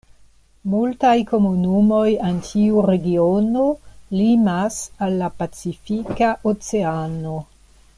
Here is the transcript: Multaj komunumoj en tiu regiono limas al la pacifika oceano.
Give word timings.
Multaj 0.73 1.11
komunumoj 1.31 2.07
en 2.29 2.39
tiu 2.47 2.81
regiono 2.89 3.69
limas 4.23 4.81
al 5.09 5.17
la 5.23 5.33
pacifika 5.45 6.35
oceano. 6.55 7.41